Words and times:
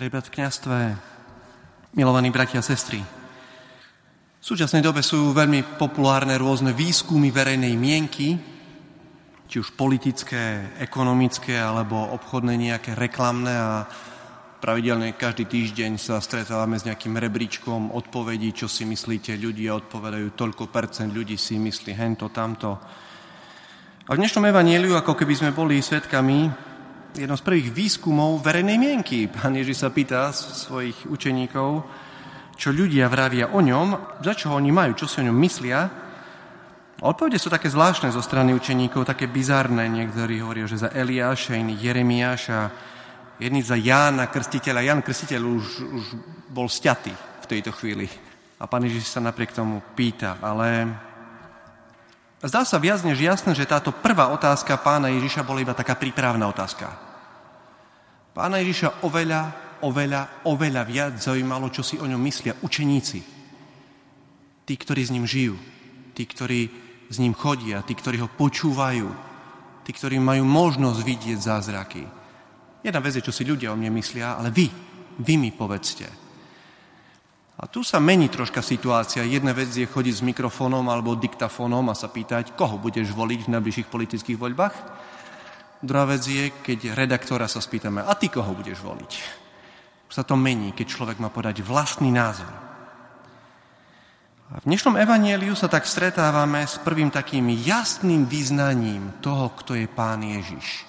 Prebrat 0.00 0.32
v 0.32 0.40
kniastve, 0.40 0.96
milovaní 1.92 2.32
bratia 2.32 2.64
a 2.64 2.64
sestry. 2.64 3.04
V 3.04 4.40
súčasnej 4.40 4.80
dobe 4.80 5.04
sú 5.04 5.36
veľmi 5.36 5.76
populárne 5.76 6.40
rôzne 6.40 6.72
výskumy 6.72 7.28
verejnej 7.28 7.76
mienky, 7.76 8.32
či 9.44 9.60
už 9.60 9.76
politické, 9.76 10.72
ekonomické 10.80 11.60
alebo 11.60 12.00
obchodné 12.16 12.56
nejaké 12.56 12.96
reklamné 12.96 13.52
a 13.52 13.84
pravidelne 14.64 15.20
každý 15.20 15.44
týždeň 15.44 16.00
sa 16.00 16.16
stretávame 16.24 16.80
s 16.80 16.88
nejakým 16.88 17.20
rebríčkom 17.20 17.92
odpovedí, 17.92 18.56
čo 18.56 18.72
si 18.72 18.88
myslíte, 18.88 19.36
ľudia 19.36 19.76
odpovedajú, 19.84 20.32
toľko 20.32 20.72
percent 20.72 21.12
ľudí 21.12 21.36
si 21.36 21.60
myslí 21.60 21.92
hento, 21.92 22.32
tamto. 22.32 22.72
A 24.08 24.16
v 24.16 24.20
dnešnom 24.24 24.48
evaníliu, 24.48 24.96
ako 24.96 25.12
keby 25.12 25.36
sme 25.36 25.52
boli 25.52 25.76
svetkami 25.84 26.69
jedno 27.14 27.36
z 27.36 27.46
prvých 27.46 27.68
výskumov 27.74 28.42
verejnej 28.42 28.78
mienky. 28.78 29.26
Pán 29.26 29.56
Ježiš 29.56 29.82
sa 29.82 29.94
pýta 29.94 30.30
svojich 30.34 31.06
učeníkov, 31.10 31.68
čo 32.54 32.68
ľudia 32.70 33.08
vravia 33.08 33.50
o 33.50 33.60
ňom, 33.62 34.18
za 34.20 34.36
čo 34.36 34.52
oni 34.52 34.70
majú, 34.70 34.92
čo 34.94 35.06
si 35.08 35.22
o 35.22 35.26
ňom 35.26 35.38
myslia 35.40 36.10
Odpovede 37.00 37.40
sú 37.40 37.48
také 37.48 37.72
zvláštne 37.72 38.12
zo 38.12 38.20
strany 38.20 38.52
učeníkov, 38.52 39.08
také 39.08 39.24
bizarné. 39.24 39.88
Niektorí 39.88 40.44
hovoria, 40.44 40.68
že 40.68 40.84
za 40.84 40.92
Eliáša, 40.92 41.56
iní 41.56 41.72
Jeremiáša, 41.80 42.68
jedný 43.40 43.64
za 43.64 43.72
Jána 43.80 44.28
Krstiteľa. 44.28 44.84
Jan 44.84 45.00
Krstiteľ 45.00 45.40
už, 45.40 45.66
už 45.80 46.04
bol 46.52 46.68
stiatý 46.68 47.08
v 47.16 47.46
tejto 47.48 47.72
chvíli. 47.72 48.04
A 48.60 48.68
pán 48.68 48.84
Ježiš 48.84 49.16
sa 49.16 49.24
napriek 49.24 49.56
tomu 49.56 49.80
pýta, 49.96 50.36
ale 50.44 50.92
zdá 52.48 52.64
sa 52.64 52.80
viac 52.80 53.04
než 53.04 53.20
jasné, 53.20 53.52
že 53.52 53.68
táto 53.68 53.92
prvá 53.92 54.32
otázka 54.32 54.80
pána 54.80 55.12
Ježiša 55.12 55.44
bola 55.44 55.60
iba 55.60 55.76
taká 55.76 55.98
prípravná 55.98 56.48
otázka. 56.48 56.88
Pána 58.32 58.62
Ježiša 58.62 59.04
oveľa, 59.04 59.76
oveľa, 59.84 60.46
oveľa 60.46 60.82
viac 60.86 61.12
zaujímalo, 61.20 61.68
čo 61.68 61.82
si 61.84 61.98
o 62.00 62.06
ňom 62.06 62.20
myslia 62.22 62.56
učeníci. 62.62 63.20
Tí, 64.64 64.74
ktorí 64.78 65.02
s 65.02 65.12
ním 65.12 65.26
žijú. 65.26 65.58
Tí, 66.14 66.22
ktorí 66.24 66.60
s 67.10 67.16
ním 67.18 67.34
chodia, 67.34 67.82
tí, 67.82 67.98
ktorí 67.98 68.22
ho 68.22 68.30
počúvajú, 68.30 69.08
tí, 69.82 69.90
ktorí 69.90 70.22
majú 70.22 70.46
možnosť 70.46 71.00
vidieť 71.02 71.38
zázraky. 71.42 72.06
Jedna 72.86 73.02
vec 73.02 73.18
je, 73.18 73.26
čo 73.26 73.34
si 73.34 73.42
ľudia 73.42 73.74
o 73.74 73.76
mne 73.76 73.98
myslia, 73.98 74.38
ale 74.38 74.54
vy, 74.54 74.70
vy 75.18 75.34
mi 75.34 75.50
povedzte. 75.50 76.19
A 77.60 77.68
tu 77.68 77.84
sa 77.84 78.00
mení 78.00 78.32
troška 78.32 78.64
situácia. 78.64 79.20
Jedna 79.20 79.52
vec 79.52 79.68
je 79.68 79.84
chodiť 79.84 80.14
s 80.16 80.24
mikrofónom 80.24 80.80
alebo 80.88 81.12
diktafónom 81.12 81.92
a 81.92 81.98
sa 81.98 82.08
pýtať, 82.08 82.56
koho 82.56 82.80
budeš 82.80 83.12
voliť 83.12 83.44
v 83.44 83.52
najbližších 83.52 83.92
politických 83.92 84.40
voľbách. 84.40 84.74
Druhá 85.84 86.08
vec 86.08 86.24
je, 86.24 86.48
keď 86.64 86.96
redaktora 86.96 87.44
sa 87.52 87.60
spýtame, 87.60 88.00
a 88.00 88.12
ty 88.16 88.32
koho 88.32 88.56
budeš 88.56 88.80
voliť? 88.80 89.12
Sa 90.08 90.24
to 90.24 90.40
mení, 90.40 90.72
keď 90.72 90.86
človek 90.88 91.20
má 91.20 91.28
podať 91.28 91.60
vlastný 91.60 92.08
názor. 92.08 92.48
A 94.50 94.58
v 94.58 94.66
dnešnom 94.66 94.96
evanieliu 94.96 95.52
sa 95.52 95.68
tak 95.68 95.84
stretávame 95.84 96.64
s 96.64 96.80
prvým 96.80 97.12
takým 97.12 97.52
jasným 97.60 98.24
vyznaním 98.24 99.20
toho, 99.20 99.52
kto 99.60 99.76
je 99.76 99.84
Pán 99.84 100.24
Ježiš. 100.24 100.88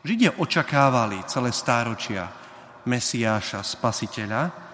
Židia 0.00 0.40
očakávali 0.40 1.22
celé 1.28 1.52
stáročia 1.52 2.26
Mesiáša, 2.88 3.60
Spasiteľa. 3.60 4.65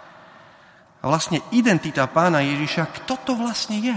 A 1.03 1.11
vlastne 1.11 1.43
identita 1.51 2.07
Pána 2.07 2.47
Ježiša, 2.47 3.03
kto 3.03 3.19
to 3.27 3.33
vlastne 3.35 3.83
je? 3.83 3.97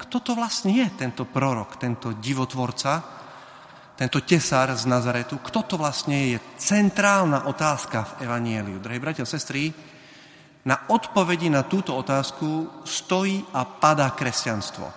Kto 0.00 0.24
to 0.24 0.32
vlastne 0.32 0.72
je, 0.72 0.88
tento 0.96 1.28
prorok, 1.28 1.76
tento 1.76 2.16
divotvorca, 2.16 3.04
tento 3.96 4.24
tesár 4.24 4.72
z 4.72 4.88
Nazaretu? 4.88 5.36
Kto 5.40 5.68
to 5.68 5.74
vlastne 5.76 6.16
je? 6.16 6.26
Je 6.36 6.38
centrálna 6.56 7.44
otázka 7.48 8.04
v 8.04 8.28
Evanieliu. 8.28 8.80
Drahí 8.80 9.00
bratia 9.00 9.24
a 9.24 9.28
sestry, 9.28 9.72
na 10.64 10.88
odpovedi 10.88 11.52
na 11.52 11.62
túto 11.62 11.92
otázku 11.92 12.82
stojí 12.88 13.44
a 13.52 13.68
padá 13.68 14.10
kresťanstvo. 14.16 14.88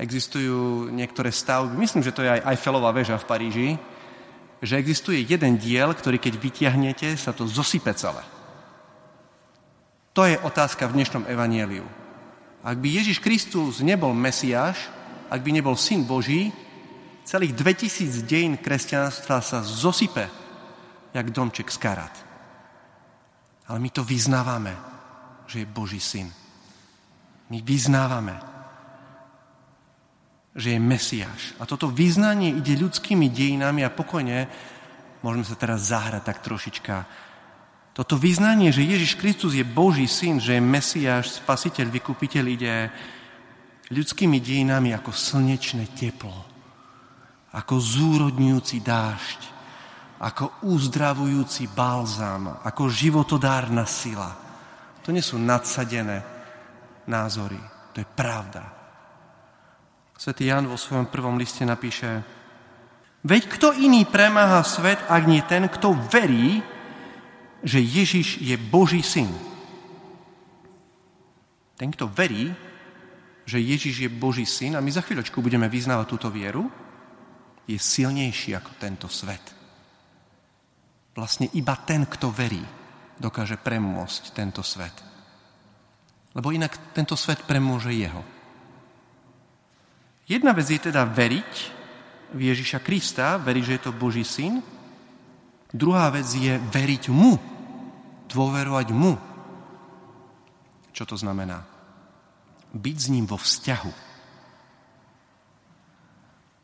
Existujú 0.00 0.88
niektoré 0.88 1.28
stavby, 1.28 1.76
myslím, 1.76 2.00
že 2.00 2.16
to 2.16 2.24
je 2.24 2.32
aj 2.40 2.56
Eiffelová 2.56 2.88
väža 2.90 3.20
v 3.20 3.28
Paríži, 3.28 3.68
že 4.64 4.80
existuje 4.80 5.28
jeden 5.28 5.60
diel, 5.60 5.92
ktorý 5.92 6.16
keď 6.16 6.34
vytiahnete, 6.40 7.08
sa 7.20 7.36
to 7.36 7.44
zosype 7.44 7.92
celé. 7.92 8.24
To 10.12 10.26
je 10.26 10.34
otázka 10.38 10.90
v 10.90 10.98
dnešnom 10.98 11.24
evanieliu. 11.30 11.86
Ak 12.66 12.76
by 12.82 12.88
Ježiš 12.90 13.22
Kristus 13.22 13.78
nebol 13.78 14.10
Mesiáš, 14.10 14.90
ak 15.30 15.38
by 15.38 15.50
nebol 15.54 15.78
Syn 15.78 16.02
Boží, 16.02 16.50
celých 17.22 17.54
2000 17.54 18.26
dejín 18.26 18.58
kresťanstva 18.58 19.38
sa 19.38 19.62
zosype, 19.62 20.26
jak 21.14 21.30
domček 21.30 21.70
z 21.70 21.78
karát. 21.78 22.14
Ale 23.70 23.78
my 23.78 23.90
to 23.94 24.02
vyznávame, 24.02 24.74
že 25.46 25.62
je 25.62 25.66
Boží 25.66 26.02
syn. 26.02 26.26
My 27.50 27.62
vyznávame, 27.62 28.34
že 30.58 30.74
je 30.74 30.80
Mesiáš. 30.82 31.54
A 31.62 31.66
toto 31.70 31.86
vyznanie 31.86 32.50
ide 32.50 32.74
ľudskými 32.74 33.30
dejinami 33.30 33.86
a 33.86 33.94
pokojne 33.94 34.50
môžeme 35.22 35.46
sa 35.46 35.54
teraz 35.54 35.94
zahrať 35.94 36.22
tak 36.26 36.42
trošička. 36.42 36.94
Toto 37.90 38.14
vyznanie, 38.14 38.70
že 38.70 38.86
Ježiš 38.86 39.18
Kristus 39.18 39.58
je 39.58 39.66
Boží 39.66 40.06
syn, 40.06 40.38
že 40.38 40.54
je 40.56 40.62
Mesiáš, 40.62 41.42
spasiteľ, 41.42 41.90
vykupiteľ, 41.90 42.44
ide 42.46 42.74
ľudskými 43.90 44.38
dejinami 44.38 44.94
ako 44.94 45.10
slnečné 45.10 45.90
teplo, 45.98 46.46
ako 47.50 47.74
zúrodňujúci 47.82 48.78
dážď, 48.78 49.40
ako 50.22 50.62
uzdravujúci 50.70 51.66
balzám, 51.74 52.62
ako 52.62 52.86
životodárna 52.86 53.82
sila. 53.90 54.38
To 55.02 55.10
nie 55.10 55.24
sú 55.24 55.40
nadsadené 55.42 56.22
názory, 57.10 57.58
to 57.90 58.06
je 58.06 58.06
pravda. 58.06 58.62
Svetý 60.14 60.46
Jan 60.52 60.70
vo 60.70 60.78
svojom 60.78 61.10
prvom 61.10 61.40
liste 61.40 61.66
napíše, 61.66 62.22
veď 63.26 63.42
kto 63.50 63.74
iný 63.74 64.06
premáha 64.06 64.62
svet, 64.62 65.00
ak 65.10 65.24
nie 65.26 65.42
ten, 65.42 65.66
kto 65.66 65.96
verí, 66.12 66.62
že 67.60 67.80
Ježiš 67.80 68.40
je 68.40 68.56
Boží 68.56 69.04
syn. 69.04 69.28
Ten, 71.76 71.92
kto 71.92 72.08
verí, 72.08 72.52
že 73.48 73.60
Ježiš 73.60 74.04
je 74.04 74.10
Boží 74.12 74.44
syn, 74.44 74.76
a 74.76 74.84
my 74.84 74.90
za 74.92 75.00
chvíľočku 75.00 75.40
budeme 75.40 75.68
vyznávať 75.68 76.06
túto 76.08 76.28
vieru, 76.28 76.68
je 77.64 77.78
silnejší 77.78 78.56
ako 78.56 78.70
tento 78.76 79.08
svet. 79.08 79.42
Vlastne 81.16 81.48
iba 81.56 81.74
ten, 81.82 82.06
kto 82.06 82.30
verí, 82.30 82.62
dokáže 83.20 83.60
premôcť 83.60 84.22
tento 84.32 84.64
svet. 84.64 84.94
Lebo 86.32 86.54
inak 86.54 86.94
tento 86.94 87.18
svet 87.18 87.42
premôže 87.44 87.90
jeho. 87.90 88.22
Jedna 90.30 90.54
vec 90.54 90.70
je 90.70 90.78
teda 90.78 91.02
veriť 91.02 91.52
v 92.38 92.40
Ježiša 92.54 92.78
Krista, 92.86 93.34
veriť, 93.42 93.64
že 93.66 93.74
je 93.76 93.82
to 93.82 93.98
Boží 93.98 94.22
syn. 94.22 94.62
Druhá 95.70 96.10
vec 96.10 96.26
je 96.34 96.58
veriť 96.58 97.08
mu, 97.14 97.38
dôverovať 98.26 98.88
mu. 98.90 99.14
Čo 100.90 101.06
to 101.06 101.16
znamená? 101.16 101.62
Byť 102.74 102.96
s 102.98 103.10
ním 103.10 103.26
vo 103.26 103.38
vzťahu. 103.38 103.92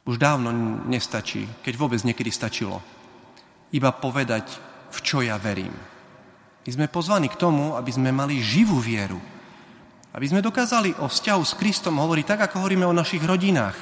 Už 0.06 0.16
dávno 0.18 0.54
nestačí, 0.86 1.46
keď 1.66 1.74
vôbec 1.74 1.98
niekedy 2.02 2.30
stačilo 2.30 2.78
iba 3.74 3.90
povedať, 3.90 4.46
v 4.94 4.98
čo 5.02 5.18
ja 5.22 5.34
verím. 5.36 5.74
My 6.66 6.70
sme 6.70 6.86
pozvaní 6.90 7.30
k 7.30 7.38
tomu, 7.38 7.74
aby 7.74 7.90
sme 7.90 8.14
mali 8.14 8.42
živú 8.42 8.78
vieru. 8.78 9.18
Aby 10.14 10.26
sme 10.30 10.42
dokázali 10.42 10.96
o 11.02 11.06
vzťahu 11.10 11.42
s 11.42 11.54
Kristom 11.58 11.98
hovoriť 12.00 12.24
tak, 12.26 12.40
ako 12.46 12.62
hovoríme 12.62 12.86
o 12.86 12.96
našich 12.96 13.22
rodinách, 13.22 13.76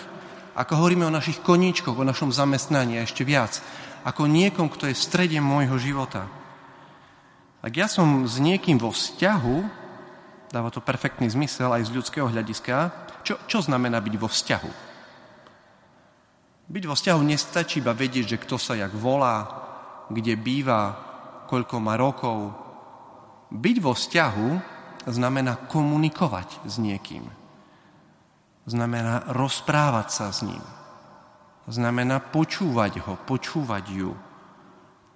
ako 0.57 0.73
hovoríme 0.81 1.07
o 1.07 1.15
našich 1.15 1.41
koníčkoch, 1.41 1.97
o 1.97 2.05
našom 2.05 2.35
zamestnaní 2.35 2.99
a 2.99 3.07
ešte 3.07 3.23
viac, 3.23 3.63
ako 4.05 4.29
niekom, 4.29 4.69
kto 4.69 4.93
je 4.93 4.95
v 4.95 5.05
strede 5.05 5.41
môjho 5.41 5.81
života. 5.81 6.29
Ak 7.65 7.73
ja 7.73 7.89
som 7.89 8.29
s 8.29 8.37
niekým 8.37 8.77
vo 8.77 8.93
vzťahu, 8.93 9.57
dáva 10.53 10.69
to 10.69 10.85
perfektný 10.85 11.33
zmysel 11.33 11.73
aj 11.73 11.89
z 11.89 11.95
ľudského 11.97 12.29
hľadiska, 12.29 12.93
čo, 13.25 13.41
čo 13.49 13.65
znamená 13.65 14.05
byť 14.05 14.15
vo 14.21 14.29
vzťahu? 14.29 14.71
Byť 16.69 16.85
vo 16.85 16.93
vzťahu 16.93 17.21
nestačí 17.25 17.81
iba 17.81 17.97
vedieť, 17.97 18.37
že 18.37 18.43
kto 18.45 18.61
sa 18.61 18.77
jak 18.77 18.93
volá, 18.93 19.49
kde 20.13 20.37
býva, 20.37 20.93
koľko 21.49 21.77
má 21.81 21.97
rokov. 21.97 22.53
Byť 23.49 23.77
vo 23.81 23.97
vzťahu 23.97 24.49
znamená 25.09 25.65
komunikovať 25.65 26.69
s 26.69 26.77
niekým. 26.77 27.25
Znamená 28.69 29.29
rozprávať 29.33 30.09
sa 30.13 30.29
s 30.29 30.45
ním. 30.45 30.61
Znamená 31.65 32.21
počúvať 32.21 33.01
ho, 33.09 33.17
počúvať 33.25 33.85
ju. 33.89 34.13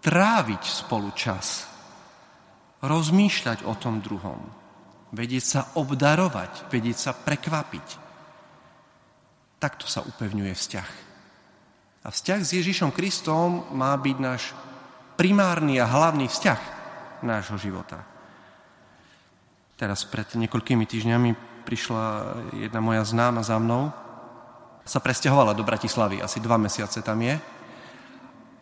Tráviť 0.00 0.62
spolu 0.64 1.12
čas. 1.12 1.68
Rozmýšľať 2.80 3.68
o 3.68 3.74
tom 3.76 4.00
druhom. 4.00 4.40
Vedieť 5.12 5.44
sa 5.44 5.60
obdarovať, 5.76 6.72
vedieť 6.72 6.96
sa 6.96 7.12
prekvapiť. 7.12 7.88
Takto 9.58 9.84
sa 9.90 10.06
upevňuje 10.06 10.54
vzťah. 10.54 10.90
A 12.04 12.08
vzťah 12.08 12.40
s 12.40 12.54
Ježišom 12.56 12.94
Kristom 12.94 13.68
má 13.74 13.92
byť 13.98 14.16
náš 14.22 14.54
primárny 15.18 15.82
a 15.82 15.90
hlavný 15.90 16.30
vzťah. 16.30 16.78
nášho 17.18 17.58
života. 17.58 18.06
Teraz 19.74 20.06
pred 20.06 20.26
niekoľkými 20.38 20.86
týždňami 20.86 21.30
prišla 21.66 22.04
jedna 22.54 22.78
moja 22.78 23.02
známa 23.02 23.42
za 23.42 23.58
mnou, 23.58 23.90
sa 24.88 25.05
presťahovala 25.05 25.52
do 25.52 25.69
Bratislavy, 25.69 26.25
asi 26.25 26.40
dva 26.40 26.56
mesiace 26.56 27.05
tam 27.05 27.20
je. 27.20 27.37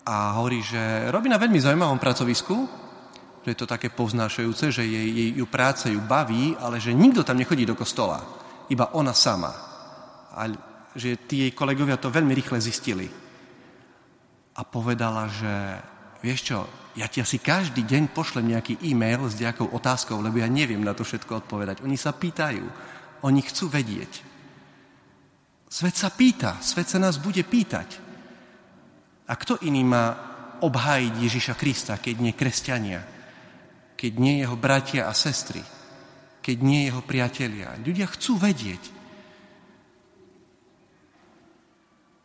A 0.07 0.35
hovorí, 0.35 0.59
že 0.59 1.07
robí 1.15 1.31
na 1.31 1.39
veľmi 1.39 1.63
zaujímavom 1.63 2.03
pracovisku, 2.03 2.67
že 3.47 3.55
je 3.55 3.59
to 3.63 3.71
také 3.71 3.95
povznášajúce, 3.95 4.75
že 4.75 4.83
jej, 4.83 5.07
jej 5.07 5.31
ju 5.39 5.47
práce 5.47 5.87
ju 5.87 6.03
baví, 6.03 6.59
ale 6.59 6.83
že 6.83 6.91
nikto 6.91 7.23
tam 7.23 7.39
nechodí 7.39 7.63
do 7.63 7.79
kostola, 7.79 8.27
iba 8.67 8.91
ona 8.91 9.15
sama. 9.15 9.55
A 10.35 10.51
že 10.99 11.15
tí 11.15 11.47
jej 11.47 11.53
kolegovia 11.55 11.95
to 11.95 12.11
veľmi 12.11 12.35
rýchle 12.35 12.59
zistili. 12.59 13.07
A 14.59 14.67
povedala, 14.67 15.31
že 15.31 15.79
vieš 16.27 16.51
čo, 16.51 16.67
ja 16.99 17.07
ti 17.07 17.23
asi 17.23 17.39
každý 17.39 17.87
deň 17.87 18.11
pošlem 18.11 18.57
nejaký 18.57 18.83
e-mail 18.83 19.29
s 19.31 19.39
nejakou 19.39 19.69
otázkou, 19.71 20.19
lebo 20.19 20.43
ja 20.43 20.49
neviem 20.51 20.83
na 20.83 20.97
to 20.97 21.07
všetko 21.07 21.47
odpovedať. 21.47 21.85
Oni 21.87 21.95
sa 21.95 22.11
pýtajú, 22.11 22.65
oni 23.23 23.41
chcú 23.47 23.71
vedieť. 23.71 24.36
Svet 25.67 25.99
sa 25.99 26.15
pýta, 26.15 26.63
svet 26.63 26.87
sa 26.87 27.03
nás 27.03 27.19
bude 27.19 27.43
pýtať. 27.43 27.99
A 29.27 29.35
kto 29.35 29.59
iný 29.67 29.83
má 29.83 30.15
obhájiť 30.63 31.15
Ježiša 31.19 31.55
Krista, 31.59 31.99
keď 31.99 32.17
nie 32.23 32.33
kresťania, 32.33 33.03
keď 33.99 34.13
nie 34.17 34.41
jeho 34.41 34.55
bratia 34.55 35.11
a 35.11 35.13
sestry, 35.13 35.61
keď 36.39 36.57
nie 36.63 36.87
jeho 36.87 37.03
priatelia. 37.03 37.75
Ľudia 37.83 38.07
chcú 38.07 38.39
vedieť. 38.39 38.95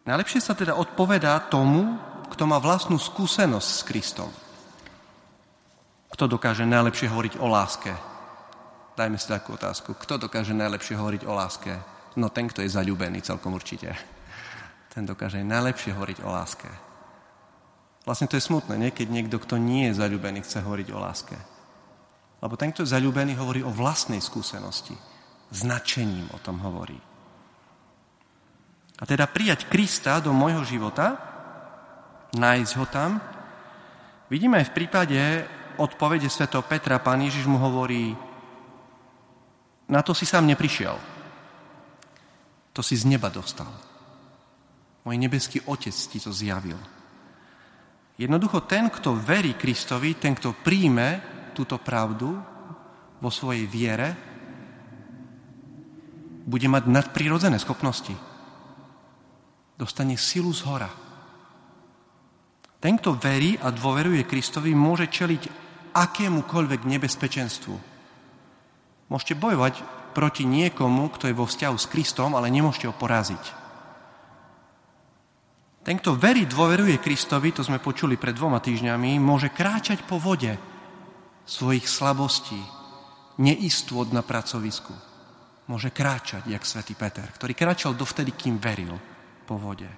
Najlepšie 0.06 0.42
sa 0.42 0.54
teda 0.54 0.78
odpovedá 0.78 1.38
tomu, 1.50 1.98
kto 2.30 2.44
má 2.46 2.62
vlastnú 2.62 3.02
skúsenosť 3.02 3.70
s 3.70 3.82
Kristom. 3.84 4.32
Kto 6.14 6.30
dokáže 6.30 6.68
najlepšie 6.70 7.10
hovoriť 7.10 7.34
o 7.42 7.48
láske? 7.50 7.92
Dajme 8.94 9.18
si 9.18 9.28
takú 9.28 9.58
otázku. 9.58 9.98
Kto 9.98 10.22
dokáže 10.22 10.54
najlepšie 10.54 10.96
hovoriť 11.00 11.24
o 11.26 11.34
láske? 11.34 11.74
No 12.20 12.28
ten, 12.28 12.48
kto 12.52 12.60
je 12.60 12.72
zalúbený, 12.72 13.24
celkom 13.24 13.56
určite. 13.56 13.96
Ten 14.92 15.08
dokáže 15.08 15.40
najlepšie 15.40 15.96
hovoriť 15.96 16.18
o 16.28 16.30
láske. 16.30 16.68
Vlastne 18.04 18.28
to 18.28 18.36
je 18.36 18.44
smutné, 18.44 18.76
nie? 18.76 18.92
keď 18.92 19.08
niekto, 19.08 19.38
kto 19.40 19.56
nie 19.62 19.88
je 19.88 20.02
zalúbený, 20.02 20.44
chce 20.44 20.60
hovoriť 20.60 20.88
o 20.92 21.00
láske. 21.00 21.38
Lebo 22.42 22.58
ten, 22.58 22.74
kto 22.74 22.84
je 22.84 22.92
zalúbený, 22.92 23.38
hovorí 23.38 23.62
o 23.62 23.72
vlastnej 23.72 24.20
skúsenosti. 24.20 24.98
Značením 25.54 26.28
o 26.34 26.42
tom 26.42 26.60
hovorí. 26.60 26.98
A 29.02 29.04
teda 29.06 29.30
prijať 29.30 29.70
Krista 29.70 30.20
do 30.20 30.34
môjho 30.34 30.66
života, 30.66 31.18
nájsť 32.34 32.72
ho 32.78 32.86
tam, 32.90 33.12
vidíme 34.28 34.60
aj 34.60 34.70
v 34.70 34.76
prípade 34.76 35.20
odpovede 35.78 36.30
Sv. 36.30 36.50
Petra, 36.66 37.02
pán 37.02 37.22
Ježiš 37.22 37.46
mu 37.46 37.58
hovorí, 37.58 38.14
na 39.92 40.02
to 40.06 40.16
si 40.16 40.24
sám 40.24 40.48
neprišiel, 40.48 40.96
to 42.72 42.80
si 42.80 42.96
z 42.96 43.08
neba 43.08 43.28
dostal. 43.28 43.70
Môj 45.04 45.18
nebeský 45.18 45.60
Otec 45.68 45.94
ti 45.94 46.22
to 46.22 46.32
zjavil. 46.32 46.78
Jednoducho 48.22 48.64
ten, 48.70 48.88
kto 48.94 49.18
verí 49.18 49.58
Kristovi, 49.58 50.14
ten, 50.16 50.38
kto 50.38 50.54
príjme 50.62 51.22
túto 51.58 51.82
pravdu 51.82 52.38
vo 53.18 53.30
svojej 53.34 53.66
viere, 53.66 54.10
bude 56.46 56.68
mať 56.70 56.84
nadprirodzené 56.86 57.58
schopnosti. 57.58 58.14
Dostane 59.78 60.18
silu 60.18 60.54
z 60.54 60.62
hora. 60.70 60.90
Ten, 62.82 62.98
kto 62.98 63.18
verí 63.18 63.58
a 63.58 63.74
dôveruje 63.74 64.26
Kristovi, 64.26 64.74
môže 64.74 65.10
čeliť 65.10 65.44
akémukoľvek 65.94 66.82
nebezpečenstvu. 66.86 67.76
Môžete 69.10 69.34
bojovať 69.38 70.01
proti 70.12 70.44
niekomu, 70.44 71.10
kto 71.16 71.32
je 71.32 71.36
vo 71.36 71.48
vzťahu 71.48 71.78
s 71.80 71.90
Kristom, 71.90 72.36
ale 72.36 72.52
nemôžete 72.52 72.88
ho 72.88 72.96
poraziť. 72.96 73.44
Ten, 75.82 75.98
kto 75.98 76.14
verí, 76.14 76.46
dôveruje 76.46 77.02
Kristovi, 77.02 77.50
to 77.50 77.66
sme 77.66 77.82
počuli 77.82 78.14
pred 78.14 78.38
dvoma 78.38 78.62
týždňami, 78.62 79.18
môže 79.18 79.50
kráčať 79.50 80.06
po 80.06 80.22
vode 80.22 80.54
svojich 81.50 81.90
slabostí, 81.90 82.62
neistôt 83.42 84.06
na 84.14 84.22
pracovisku. 84.22 84.94
Môže 85.66 85.90
kráčať, 85.90 86.46
jak 86.46 86.62
svätý 86.68 86.94
Peter, 86.94 87.26
ktorý 87.26 87.58
kráčal 87.58 87.98
dovtedy, 87.98 88.36
kým 88.38 88.62
veril 88.62 88.94
po 89.50 89.58
vode. 89.58 89.90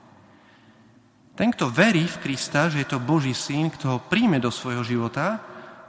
Ten, 1.34 1.50
kto 1.52 1.68
verí 1.68 2.06
v 2.06 2.22
Krista, 2.22 2.70
že 2.70 2.86
je 2.86 2.88
to 2.94 3.02
Boží 3.04 3.34
syn, 3.34 3.74
kto 3.74 3.98
ho 3.98 4.00
príjme 4.00 4.38
do 4.38 4.54
svojho 4.54 4.86
života, 4.86 5.42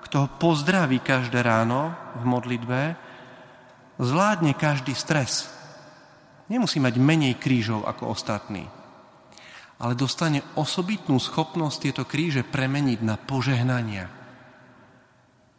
kto 0.03 0.25
ho 0.25 0.29
pozdraví 0.41 1.05
každé 1.05 1.45
ráno 1.45 1.93
v 2.17 2.25
modlitbe, 2.25 2.81
zvládne 3.99 4.55
každý 4.55 4.95
stres. 4.95 5.51
Nemusí 6.51 6.83
mať 6.83 7.01
menej 7.01 7.41
krížov 7.41 7.89
ako 7.89 8.13
ostatní, 8.13 8.69
ale 9.81 9.97
dostane 9.97 10.45
osobitnú 10.61 11.17
schopnosť 11.17 11.77
tieto 11.89 12.03
kríže 12.05 12.45
premeniť 12.45 13.01
na 13.01 13.17
požehnania. 13.17 14.07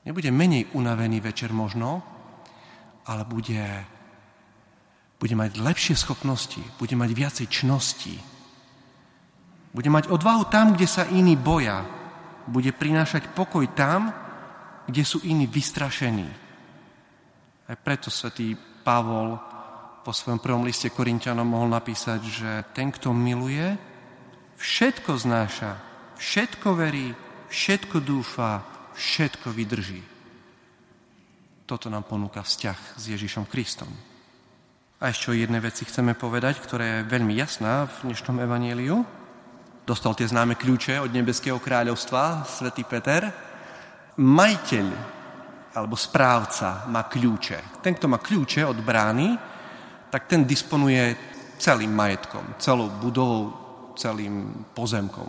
Nebude 0.05 0.29
menej 0.29 0.69
unavený 0.77 1.17
večer 1.25 1.49
možno, 1.49 2.05
ale 3.09 3.25
bude, 3.25 3.65
bude 5.17 5.33
mať 5.33 5.57
lepšie 5.57 5.97
schopnosti, 5.97 6.61
bude 6.77 6.93
mať 6.93 7.09
viacej 7.09 7.47
čností, 7.49 8.15
bude 9.73 9.89
mať 9.89 10.13
odvahu 10.13 10.45
tam, 10.53 10.77
kde 10.77 10.85
sa 10.85 11.09
iní 11.09 11.33
boja, 11.33 11.81
bude 12.45 12.69
prinášať 12.69 13.33
pokoj 13.33 13.65
tam, 13.73 14.13
kde 14.85 15.01
sú 15.01 15.17
iní 15.25 15.49
vystrašení 15.49 16.44
aj 17.65 17.75
preto 17.81 18.13
svätý 18.13 18.53
Pavol 18.85 19.37
po 20.05 20.13
svojom 20.13 20.37
prvom 20.37 20.61
liste 20.61 20.93
Korintianom 20.93 21.49
mohol 21.49 21.73
napísať, 21.73 22.21
že 22.21 22.51
ten, 22.77 22.93
kto 22.93 23.09
miluje, 23.09 23.73
všetko 24.61 25.17
znáša, 25.17 25.81
všetko 26.21 26.77
verí, 26.77 27.09
všetko 27.49 27.97
dúfa, 28.05 28.61
všetko 28.93 29.49
vydrží. 29.49 30.01
Toto 31.65 31.89
nám 31.89 32.05
ponúka 32.05 32.45
vzťah 32.45 33.01
s 33.01 33.03
Ježišom 33.09 33.49
Kristom. 33.49 33.89
A 35.01 35.09
ešte 35.09 35.33
o 35.33 35.35
jednej 35.35 35.59
veci 35.59 35.81
chceme 35.89 36.13
povedať, 36.13 36.61
ktorá 36.61 37.01
je 37.01 37.09
veľmi 37.09 37.33
jasná 37.33 37.89
v 37.89 38.13
dnešnom 38.13 38.37
evaníliu. 38.45 39.01
Dostal 39.89 40.13
tie 40.13 40.29
známe 40.29 40.53
kľúče 40.53 41.01
od 41.01 41.09
nebeského 41.09 41.57
kráľovstva, 41.57 42.45
svätý 42.45 42.85
Peter. 42.85 43.33
Majiteľ 44.21 45.14
alebo 45.75 45.99
správca 45.99 46.87
má 46.87 47.03
kľúče. 47.05 47.83
Ten, 47.83 47.99
kto 47.99 48.07
má 48.07 48.23
kľúče 48.23 48.63
od 48.63 48.79
brány, 48.79 49.35
tak 50.07 50.31
ten 50.31 50.47
disponuje 50.47 51.15
celým 51.59 51.91
majetkom, 51.91 52.55
celou 52.55 52.87
budovou, 52.87 53.51
celým 53.99 54.65
pozemkom. 54.71 55.27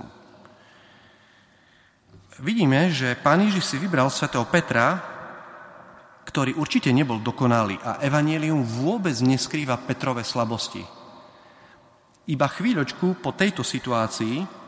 Vidíme, 2.42 2.92
že 2.92 3.16
pán 3.18 3.42
Ježiš 3.42 3.64
si 3.64 3.76
vybral 3.80 4.12
svätého 4.12 4.44
Petra, 4.46 5.00
ktorý 6.26 6.58
určite 6.58 6.92
nebol 6.92 7.22
dokonalý 7.22 7.80
a 7.80 8.02
Evangelium 8.02 8.60
vôbec 8.60 9.14
neskrýva 9.24 9.80
Petrové 9.80 10.20
slabosti. 10.26 10.84
Iba 12.26 12.46
chvíľočku 12.50 13.22
po 13.22 13.30
tejto 13.32 13.62
situácii 13.62 14.65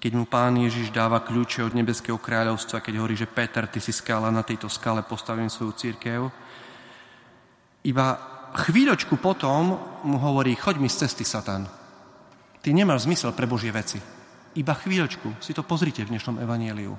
keď 0.00 0.12
mu 0.16 0.24
pán 0.24 0.56
Ježiš 0.56 0.88
dáva 0.96 1.20
kľúče 1.20 1.60
od 1.60 1.76
nebeského 1.76 2.16
kráľovstva, 2.16 2.80
keď 2.80 2.94
hovorí, 2.96 3.20
že 3.20 3.28
Peter, 3.28 3.68
ty 3.68 3.84
si 3.84 3.92
skala, 3.92 4.32
na 4.32 4.40
tejto 4.40 4.72
skale 4.72 5.04
postavím 5.04 5.52
svoju 5.52 5.76
církev. 5.76 6.20
Iba 7.84 8.06
chvíľočku 8.56 9.20
potom 9.20 9.76
mu 10.08 10.16
hovorí, 10.16 10.56
choď 10.56 10.80
mi 10.80 10.88
z 10.88 11.04
cesty, 11.04 11.28
Satan. 11.28 11.68
Ty 12.64 12.68
nemáš 12.72 13.04
zmysel 13.04 13.36
pre 13.36 13.44
Božie 13.44 13.68
veci. 13.68 14.00
Iba 14.56 14.72
chvíľočku, 14.72 15.36
si 15.36 15.52
to 15.52 15.60
pozrite 15.68 16.00
v 16.08 16.16
dnešnom 16.16 16.40
evanieliu. 16.40 16.96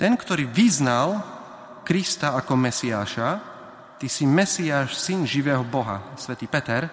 Ten, 0.00 0.16
ktorý 0.16 0.48
vyznal 0.48 1.20
Krista 1.84 2.32
ako 2.32 2.56
Mesiáša, 2.56 3.28
ty 4.00 4.08
si 4.08 4.24
Mesiáš, 4.24 4.96
syn 4.96 5.28
živého 5.28 5.60
Boha, 5.68 6.16
svätý 6.16 6.48
Peter, 6.48 6.88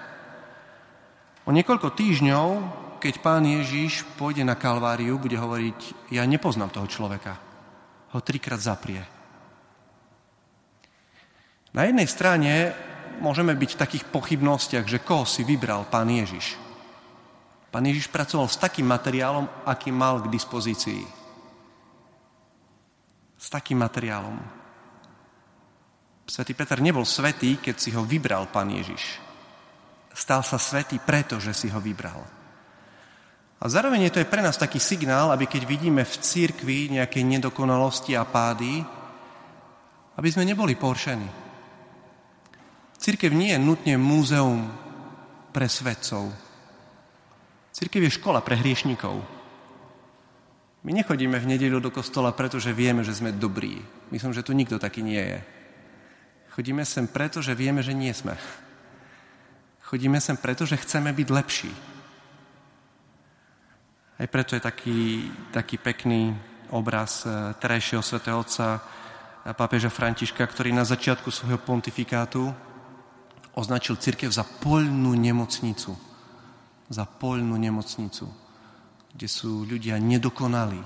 o 1.48 1.50
niekoľko 1.55 1.96
týždňov 1.96 2.48
keď 2.98 3.22
pán 3.22 3.46
Ježiš 3.46 4.04
pôjde 4.18 4.42
na 4.44 4.58
Kalváriu, 4.58 5.22
bude 5.22 5.38
hovoriť, 5.38 6.10
ja 6.12 6.25
nepoznám 6.25 6.74
toho 6.74 6.89
človeka. 6.89 7.38
Ho 8.12 8.20
trikrát 8.20 8.60
zaprie. 8.60 9.01
Na 11.74 11.86
jednej 11.86 12.10
strane 12.10 12.74
môžeme 13.22 13.54
byť 13.54 13.70
v 13.77 13.82
takých 13.82 14.04
pochybnostiach, 14.10 14.86
že 14.89 15.04
koho 15.04 15.25
si 15.30 15.46
vybral 15.46 15.86
pán 15.89 16.10
Ježiš. 16.10 16.58
Pán 17.70 17.86
Ježiš 17.86 18.10
pracoval 18.10 18.48
s 18.50 18.58
takým 18.58 18.88
materiálom, 18.88 19.46
aký 19.68 19.94
mal 19.94 20.24
k 20.24 20.32
dispozícii. 20.32 21.04
S 23.38 23.48
takým 23.54 23.77
materiálom. 23.77 24.39
Svetý 26.27 26.58
Peter 26.58 26.82
nebol 26.82 27.06
svetý, 27.06 27.62
keď 27.62 27.75
si 27.77 27.94
ho 27.94 28.04
vybral 28.04 28.50
pán 28.50 28.74
Ježiš. 28.74 29.22
Stal 30.18 30.42
sa 30.42 30.58
svetý 30.58 30.98
preto, 30.98 31.38
že 31.38 31.54
si 31.54 31.70
ho 31.70 31.77
vybral. 31.77 32.37
A 33.58 33.66
zároveň 33.66 34.06
je 34.08 34.14
to 34.14 34.22
aj 34.22 34.30
pre 34.30 34.46
nás 34.46 34.58
taký 34.58 34.78
signál, 34.78 35.34
aby 35.34 35.50
keď 35.50 35.66
vidíme 35.66 36.06
v 36.06 36.20
církvi 36.22 36.94
nejaké 36.94 37.26
nedokonalosti 37.26 38.14
a 38.14 38.22
pády, 38.22 38.86
aby 40.18 40.30
sme 40.30 40.46
neboli 40.46 40.78
poršení. 40.78 41.30
Církev 42.98 43.34
nie 43.34 43.54
je 43.54 43.60
nutne 43.62 43.98
múzeum 43.98 44.70
pre 45.54 45.66
svetcov. 45.66 46.30
Církev 47.74 48.02
je 48.06 48.18
škola 48.18 48.42
pre 48.42 48.58
hriešnikov. 48.58 49.22
My 50.86 50.94
nechodíme 50.94 51.38
v 51.38 51.50
nedelu 51.58 51.82
do 51.82 51.90
kostola, 51.90 52.34
pretože 52.34 52.74
vieme, 52.74 53.02
že 53.02 53.14
sme 53.14 53.34
dobrí. 53.34 53.82
Myslím, 54.14 54.34
že 54.34 54.46
tu 54.46 54.54
nikto 54.54 54.78
taký 54.78 55.02
nie 55.02 55.22
je. 55.22 55.40
Chodíme 56.58 56.86
sem 56.86 57.06
preto, 57.06 57.42
že 57.42 57.54
vieme, 57.54 57.86
že 57.86 57.94
nie 57.94 58.14
sme. 58.14 58.34
Chodíme 59.82 60.18
sem 60.18 60.38
preto, 60.38 60.66
že 60.66 60.78
chceme 60.78 61.14
byť 61.14 61.28
lepší. 61.30 61.72
Aj 64.18 64.26
preto 64.26 64.58
je 64.58 64.62
taký, 64.66 65.30
taký 65.54 65.78
pekný 65.78 66.34
obraz 66.74 67.22
eh, 67.30 67.54
terajšieho 67.62 68.02
svätého 68.02 68.42
Otca 68.42 68.82
eh, 68.82 69.54
pápeža 69.54 69.94
Františka, 69.94 70.42
ktorý 70.42 70.74
na 70.74 70.82
začiatku 70.82 71.30
svojho 71.30 71.62
pontifikátu 71.62 72.50
označil 73.54 74.02
církev 74.02 74.34
za 74.34 74.42
poľnú 74.42 75.14
nemocnicu. 75.14 75.94
Za 76.90 77.06
poľnú 77.06 77.62
nemocnicu, 77.62 78.26
kde 79.14 79.28
sú 79.30 79.70
ľudia 79.70 80.02
nedokonalí. 80.02 80.82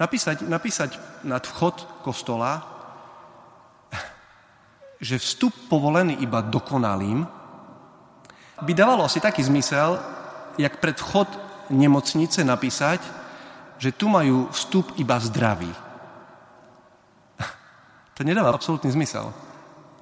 Napísať, 0.00 0.48
napísať 0.48 0.96
nad 1.28 1.44
vchod 1.44 2.00
kostola, 2.00 2.64
že 5.12 5.20
vstup 5.20 5.52
povolený 5.68 6.24
iba 6.24 6.40
dokonalým, 6.40 7.28
by 8.64 8.72
dávalo 8.72 9.04
asi 9.04 9.20
taký 9.20 9.44
zmysel, 9.44 10.00
jak 10.56 10.80
pred 10.80 10.96
vchod 10.96 11.51
nemocnice 11.72 12.44
napísať, 12.44 13.00
že 13.80 13.96
tu 13.96 14.06
majú 14.06 14.52
vstup 14.52 14.94
iba 15.00 15.18
zdraví. 15.18 15.72
To 18.12 18.28
nedáva 18.28 18.52
absolútny 18.52 18.92
zmysel. 18.92 19.32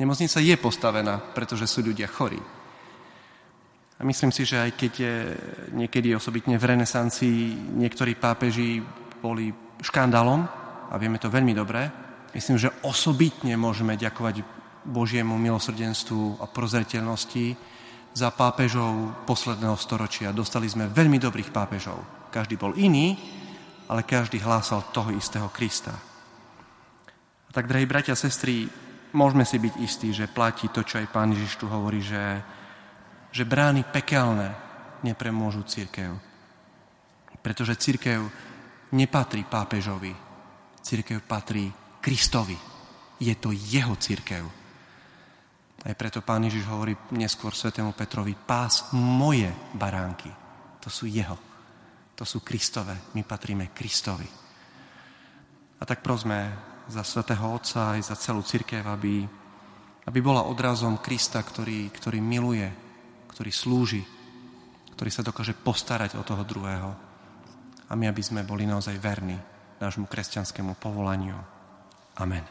Nemocnica 0.03 0.43
je 0.43 0.57
postavená, 0.59 1.23
pretože 1.31 1.71
sú 1.71 1.87
ľudia 1.87 2.11
chorí. 2.11 2.43
A 3.97 4.05
myslím 4.05 4.33
si, 4.33 4.49
že 4.49 4.59
aj 4.59 4.71
keď 4.75 4.93
je 4.97 5.15
niekedy 5.77 6.17
osobitne 6.17 6.57
v 6.59 6.69
renesancii 6.75 7.71
niektorí 7.77 8.19
pápeži 8.19 8.83
boli 9.21 9.53
škandálom, 9.85 10.41
a 10.91 10.95
vieme 10.99 11.23
to 11.23 11.31
veľmi 11.31 11.55
dobre, 11.55 11.87
myslím, 12.35 12.59
že 12.59 12.75
osobitne 12.83 13.55
môžeme 13.55 13.95
ďakovať 13.95 14.43
Božiemu 14.89 15.39
milosrdenstvu 15.39 16.43
a 16.43 16.49
prozreteľnosti, 16.51 17.47
za 18.15 18.29
pápežov 18.35 19.25
posledného 19.25 19.79
storočia. 19.79 20.35
Dostali 20.35 20.67
sme 20.67 20.91
veľmi 20.91 21.19
dobrých 21.23 21.55
pápežov. 21.55 21.99
Každý 22.31 22.59
bol 22.59 22.75
iný, 22.75 23.15
ale 23.91 24.07
každý 24.07 24.39
hlásal 24.43 24.91
toho 24.91 25.11
istého 25.15 25.51
Krista. 25.51 25.95
A 27.47 27.51
tak, 27.51 27.67
drahí 27.67 27.87
bratia 27.87 28.15
a 28.15 28.19
sestry, 28.19 28.71
môžeme 29.11 29.43
si 29.43 29.59
byť 29.59 29.75
istí, 29.83 30.09
že 30.15 30.31
platí 30.31 30.71
to, 30.71 30.87
čo 30.87 31.03
aj 31.03 31.11
pán 31.11 31.35
Ježiš 31.35 31.59
tu 31.59 31.67
hovorí, 31.67 31.99
že, 31.99 32.23
že 33.35 33.43
brány 33.43 33.83
pekelné 33.91 34.55
nepremôžu 35.03 35.67
církev. 35.67 36.15
Pretože 37.43 37.81
církev 37.81 38.23
nepatrí 38.95 39.43
pápežovi. 39.47 40.15
Církev 40.83 41.23
patrí 41.27 41.71
Kristovi. 41.99 42.59
Je 43.19 43.35
to 43.35 43.51
jeho 43.51 43.97
církev. 43.99 44.60
Aj 45.81 45.97
preto 45.97 46.21
pán 46.21 46.45
Ježiš 46.45 46.69
hovorí 46.69 46.93
neskôr 47.17 47.57
svetému 47.57 47.97
Petrovi, 47.97 48.37
pás 48.37 48.93
moje 48.93 49.49
baránky. 49.73 50.29
To 50.85 50.93
sú 50.93 51.09
jeho. 51.09 51.37
To 52.21 52.25
sú 52.29 52.45
Kristové. 52.45 52.93
My 53.17 53.25
patríme 53.25 53.73
Kristovi. 53.73 54.29
A 55.81 55.83
tak 55.89 56.05
prosme 56.05 56.53
za 56.85 57.01
svetého 57.01 57.49
Otca 57.49 57.97
aj 57.97 58.13
za 58.13 58.17
celú 58.21 58.45
církev, 58.45 58.85
aby, 58.85 59.25
aby 60.05 60.19
bola 60.21 60.45
odrazom 60.45 61.01
Krista, 61.01 61.41
ktorý, 61.41 61.89
ktorý 61.89 62.21
miluje, 62.21 62.69
ktorý 63.33 63.49
slúži, 63.49 64.05
ktorý 65.01 65.09
sa 65.09 65.25
dokáže 65.25 65.57
postarať 65.57 66.21
o 66.21 66.27
toho 66.27 66.45
druhého. 66.45 66.93
A 67.89 67.97
my, 67.97 68.05
aby 68.13 68.21
sme 68.21 68.45
boli 68.45 68.69
naozaj 68.69 69.01
verní 69.01 69.41
nášmu 69.81 70.05
kresťanskému 70.05 70.77
povolaniu. 70.77 71.41
Amen. 72.21 72.45